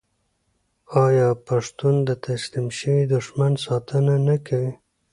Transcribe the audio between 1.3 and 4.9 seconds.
پښتون د تسلیم شوي دښمن ساتنه نه کوي؟